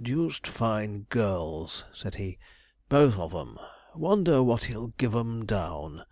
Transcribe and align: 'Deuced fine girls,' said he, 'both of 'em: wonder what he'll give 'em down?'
'Deuced 0.00 0.46
fine 0.46 1.00
girls,' 1.10 1.82
said 1.92 2.14
he, 2.14 2.38
'both 2.88 3.18
of 3.18 3.34
'em: 3.34 3.58
wonder 3.92 4.40
what 4.40 4.62
he'll 4.66 4.92
give 4.98 5.16
'em 5.16 5.44
down?' 5.44 6.04